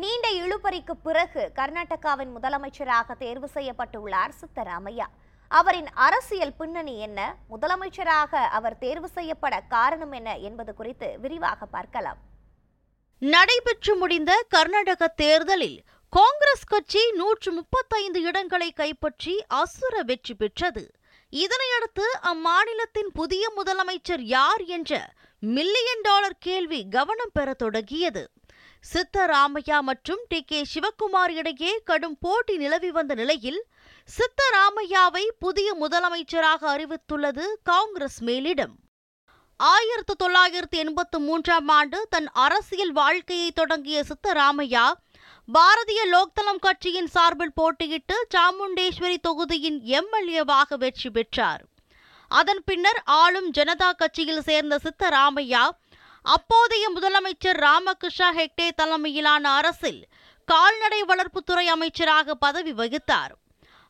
நீண்ட 0.00 0.28
இழுபறிக்கு 0.30 0.94
பிறகு 1.02 1.52
கர்நாடகாவின் 1.54 2.32
முதலமைச்சராக 2.36 3.16
தேர்வு 3.18 3.48
செய்யப்பட்டுள்ளார் 3.54 4.32
சித்தராமையா. 4.40 5.06
அவரின் 5.48 5.88
அரசியல் 5.94 6.54
பின்னணி 6.54 6.98
என்ன? 6.98 7.36
முதலமைச்சராக 7.50 8.34
அவர் 8.34 8.78
தேர்வு 8.78 9.08
செய்யப்பட 9.08 9.60
காரணம் 9.60 10.12
என்ன 10.12 10.36
என்பது 10.38 10.74
குறித்து 10.74 11.18
விரிவாக 11.20 11.66
பார்க்கலாம். 11.66 12.18
நடைபெற்று 13.18 13.96
முடிந்த 13.96 14.44
கர்நாடக 14.48 15.08
தேர்தலில் 15.08 15.84
காங்கிரஸ் 16.08 16.64
கட்சி 16.64 17.12
நூற்று 17.12 17.52
முப்பத்தைந்து 17.52 18.22
இடங்களை 18.22 18.72
கைப்பற்றி 18.72 19.44
அசுர 19.48 20.02
வெற்றி 20.02 20.34
பெற்றது. 20.34 20.90
இதனையடுத்து 21.32 22.06
அம்மாநிலத்தின் 22.22 23.10
புதிய 23.12 23.52
முதலமைச்சர் 23.56 24.20
யார் 24.20 24.60
என்ற 24.60 25.12
மில்லியன் 25.38 26.00
டாலர் 26.00 26.38
கேள்வி 26.38 26.88
கவனம் 26.88 27.30
பெறத் 27.32 27.58
தொடங்கியது. 27.58 28.30
சித்தராமையா 28.82 29.80
மற்றும் 29.80 30.22
டி. 30.28 30.42
கே. 30.42 30.66
சிவக்குமார் 30.74 31.30
இடையே 31.30 31.80
கடும் 31.84 32.18
போட்டி 32.20 32.56
நிலவி 32.56 32.90
வந்த 32.90 33.14
நிலையில் 33.14 33.64
சித்தராமையாவை 34.08 35.24
புதிய 35.38 35.74
முதலமைச்சராக 35.74 36.60
அறிவித்துள்ளது 36.74 37.46
காங்கிரஸ் 37.62 38.24
மேலிடம். 38.24 38.74
ஆயிரத்து 39.56 40.16
தொள்ளாயிரத்து 40.16 40.78
எண்பத்து 40.78 41.20
மூன்றாம் 41.20 41.68
ஆண்டு 41.68 42.06
தன் 42.10 42.28
அரசியல் 42.32 42.92
வாழ்க்கையை 42.92 43.50
தொடங்கிய 43.50 44.04
சித்தராமையா 44.10 44.86
பாரதிய 45.54 46.00
லோக்தளம் 46.10 46.58
கட்சியின் 46.58 47.06
சார்பில் 47.06 47.56
போட்டியிட்டு 47.60 48.16
சாமுண்டேஸ்வரி 48.34 49.16
தொகுதியின் 49.20 49.82
எம்எல்ஏவாக 49.82 50.74
வெற்றி 50.76 51.10
பெற்றார். 51.10 51.64
அதன் 52.28 52.62
பின்னர் 52.64 53.02
ஆளும் 53.04 53.50
ஜனதா 53.52 53.90
கட்சியில் 53.96 54.42
சேர்ந்த 54.42 54.78
சித்தராமையா 54.84 55.62
அப்போதைய 56.22 56.90
முதலமைச்சர் 56.90 57.58
ராமகிருஷ்ணா 57.58 58.32
ஹெக்டே 58.34 58.70
தலைமையிலான 58.76 59.50
அரசில் 59.50 60.06
கால்நடை 60.44 61.02
வளர்ப்புத்துறை 61.02 61.66
அமைச்சராக 61.66 62.34
பதவி 62.34 62.72
வகித்தார். 62.72 63.32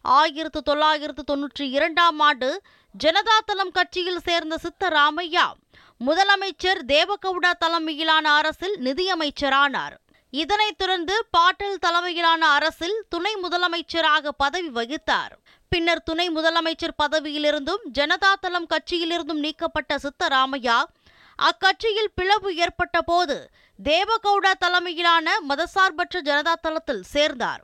ஆயிரத்து 0.02 0.62
தொள்ளாயிரத்து 0.62 1.22
தொன்னூற்றி 1.24 1.62
இரண்டாம் 1.62 2.18
ஆண்டு 2.18 2.62
ஜனதாதளம் 3.04 3.72
கட்சியில் 3.72 4.18
சேர்ந்த 4.18 4.58
சித்தராமையா 4.62 5.46
முதலமைச்சர் 6.06 6.80
தேவகவுடா 6.86 7.50
தலைமையிலான 7.58 8.32
அரசில் 8.32 8.76
நிதியமைச்சரானார். 8.80 9.96
இதனைத் 10.30 10.78
தொடர்ந்து 10.78 11.26
பாட்டல் 11.30 11.78
தலைமையிலான 11.78 12.48
அரசில் 12.48 13.04
துணை 13.08 13.34
முதலமைச்சராக 13.42 14.28
பதவி 14.36 14.68
வகித்தார். 14.68 15.34
பின்னர் 15.68 16.02
துணை 16.02 16.30
முதலமைச்சர் 16.30 16.98
பதவியிலிருந்தும் 17.02 17.82
ஜனதாதளம் 17.98 18.68
கட்சியிலிருந்தும் 18.68 19.42
நீக்கப்பட்ட 19.44 19.96
சித்தராமையா 19.96 20.84
அக்கட்சியில் 21.46 22.12
பிளவு 22.14 22.56
ஏற்பட்ட 22.56 23.02
போது 23.02 23.50
தேவகவுடா 23.84 24.52
தலைமையிலான 24.58 25.36
மதசார்பற்ற 25.48 26.16
ஜனதா 26.24 26.54
தளத்தில் 26.60 27.02
சேர்ந்தார். 27.02 27.62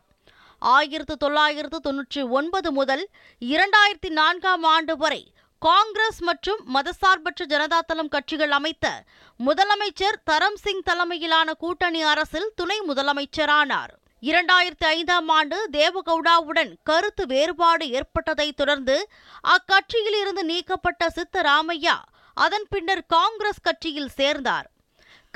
ஆயிரத்து 0.58 1.16
தொள்ளாயிரத்து 1.16 1.78
தொன்னூற்றி 1.86 2.28
ஒன்பது 2.28 2.72
முதல் 2.72 3.08
இரண்டாயிரத்தி 3.41 4.11
நான்காம் 4.11 4.62
ஆண்டு 4.62 4.97
வரை 4.97 5.33
காங்கிரஸ் 5.58 6.20
மற்றும் 6.20 6.61
மதசார்பற்ற 6.75 7.42
ஜனதாதளம் 7.48 8.08
கட்சிகள் 8.08 8.50
அமைத்த 8.50 9.05
முதலமைச்சர் 9.41 10.22
தரம் 10.25 10.56
சிங் 10.56 10.83
தலைமையிலான 10.83 11.53
கூட்டணி 11.53 12.03
அரசில் 12.03 12.50
துணை 12.55 12.81
முதலமைச்சரானார். 12.88 13.92
இரண்டாயிரத்தி 14.22 14.86
ஐந்தாம் 14.86 15.28
ஆண்டு 15.28 15.69
தேவகவுடாவுடன் 15.72 16.72
கருத்து 16.83 17.27
வேறுபாடு 17.27 17.88
ஏற்பட்டதை 17.88 18.53
தொடர்ந்து 18.53 19.09
அக்கட்சியில் 19.48 20.19
இருந்து 20.20 20.44
நீக்கப்பட்ட 20.44 21.09
சித்தராமையா 21.16 21.97
அதன் 22.34 22.66
பின்னர் 22.68 23.06
காங்கிரஸ் 23.06 23.60
கட்சியில் 23.60 24.08
சேர்ந்தார். 24.08 24.70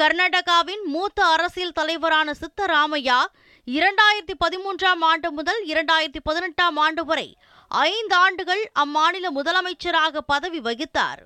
கர்நாடகாவின் 0.02 0.84
மூத்த 0.84 1.24
அரசியல் 1.24 1.72
தலைவரான 1.72 2.32
சித்தராமையா 2.32 3.18
இரண்டாயிரத்தி 3.66 4.34
பதிமூன்றாம் 4.44 5.00
ஆண்டு 5.00 5.32
முதல் 5.32 5.66
இரண்டாயிரத்தி 5.66 6.20
பதினெட்டாம் 6.22 6.77
ஆண்டு 6.77 7.05
வரை 7.05 7.36
ஐந்து 7.68 8.14
ஆண்டுகள் 8.14 8.70
அம்மாநில 8.74 9.27
முதலமைச்சராக 9.34 10.18
பதவி 10.27 10.60
வகித்தார். 10.60 11.23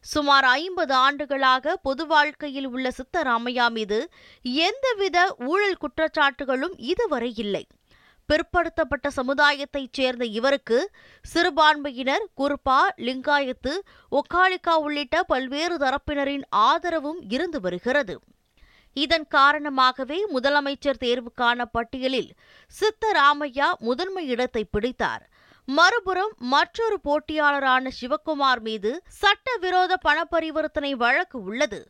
சுமார் 0.00 0.44
ஐம்பது 0.44 0.94
ஆண்டுகளாக 0.94 1.76
பொது 1.76 2.06
வாழ்க்கையில் 2.06 2.66
உள்ள 2.66 2.92
சித்தராமையா 2.98 3.70
மீது 3.70 4.10
எந்தவித 4.42 5.36
ஊழல் 5.38 5.76
குற்றச்சாட்டுகளும் 5.76 6.74
இதுவரை 6.76 7.32
இல்லை. 7.36 7.66
பிற்படுத்தப்பட்ட 8.32 9.10
சமுதாயத்தைச் 9.16 9.92
சேர்ந்த 9.92 10.24
இவருக்கு 10.24 10.90
சிறுபான்மையினர் 11.34 12.24
குர்பா 12.36 12.80
லிங்காயத்து 12.96 13.72
ஒக்காலிக்கா 14.10 14.74
உள்ளிட்ட 14.74 15.22
பல்வேறு 15.22 15.76
தரப்பினரின் 15.76 16.42
ஆதரவும் 16.50 17.20
இருந்து 17.28 17.60
வருகிறது. 17.60 18.20
இதன் 18.92 19.26
காரணமாகவே 19.28 20.26
முதலமைச்சர் 20.34 21.00
தேர்வுக்கான 21.00 21.64
பட்டியலில் 21.72 22.30
சித்தராமையா 22.80 23.68
முதன்மை 23.78 24.26
இடத்தை 24.26 24.64
பிடித்தார். 24.64 25.28
மறுபுறம் 25.64 26.34
மற்றொரு 26.38 27.00
போட்டியாளரான 27.04 27.90
சிவக்குமார் 28.00 28.60
மீது 28.60 29.02
சட்டவிரோத 29.06 29.96
பண 29.96 30.24
பரிவர்த்தனை 30.24 30.92
வழக்கு 30.92 31.42
உள்ளது. 31.42 31.80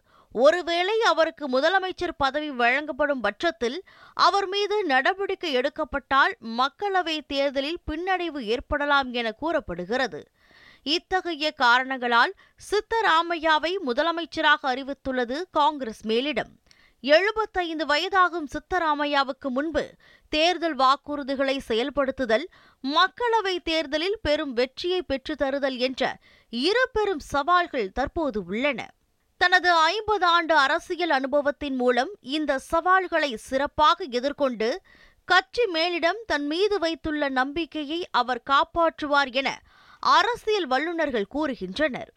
ஒருவேளை 0.44 0.97
அவருக்கு 1.10 1.44
முதலமைச்சர் 1.48 2.20
பதவி 2.22 2.50
வழங்கப்படும் 2.60 3.22
பட்சத்தில் 3.26 3.78
அவர் 4.16 4.48
மீது 4.48 4.76
நடவடிக்கை 4.84 5.50
எடுக்கப்பட்டால் 5.56 6.34
மக்களவை 6.60 7.16
தேர்தலில் 7.26 7.80
பின்னடைவு 7.91 8.41
ஏற்படலாம் 8.54 9.10
என 9.12 9.32
கூறப்படுகிறது. 9.42 10.20
இத்தகைய 10.96 11.46
காரணங்களால் 11.64 12.32
சித்தராமையாவை 12.69 13.72
முதலமைச்சராக 13.88 14.62
அறிவித்துள்ளது 14.72 15.38
காங்கிரஸ் 15.50 16.04
மேலிடம். 16.06 16.52
எழுபத்தைந்து 17.04 17.84
வயதாகும் 17.86 18.50
சித்தராமையாவுக்கு 18.54 19.48
முன்பு 19.56 19.84
தேர்தல் 20.32 20.76
வாக்குறுதிகளை 20.76 21.56
செயல்படுத்துதல் 21.69 22.46
மக்களவை 22.84 23.56
தேர்தலில் 23.64 24.19
பெரும் 24.22 24.52
வெற்றியை 24.52 25.00
பெற்று 25.02 25.34
தருதல் 25.34 25.78
என்ற 25.78 26.02
இரு 26.52 26.84
பெரும் 26.92 27.25
சவால்கள் 27.32 27.92
தற்போது 27.92 28.41
உள்ளன. 28.44 28.80
தனது 29.38 29.70
ஐம்பது 29.72 30.26
ஆண்டு 30.26 30.54
அரசியல் 30.56 31.10
அனுபவத்தின் 31.10 31.76
மூலம் 31.76 32.10
இந்த 32.20 32.58
சவால்களை 32.58 33.36
சிறப்பாக 33.36 34.04
எதிர்கொண்டு 34.10 34.69
கட்சி 35.24 35.64
மேலிடம் 35.72 36.20
தன் 36.26 36.47
மீது 36.47 36.78
வைத்துள்ள 36.78 37.28
நம்பிக்கையை 37.28 38.08
அவர் 38.10 38.42
காப்பாற்றுவார் 38.50 39.32
என 39.32 39.60
அரசியல் 40.00 40.66
வல்லுநர்கள் 40.66 41.26
கூறுகின்றனர். 41.34 42.10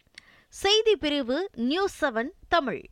செய்தி 0.49 0.95
பிரிவு 0.95 1.49
நியூஸ் 1.53 2.05
செவன் 2.05 2.31
தமிழ். 2.49 2.83